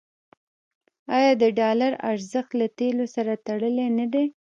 [1.17, 4.25] آیا د ډالر ارزښت له تیلو سره تړلی نه دی؟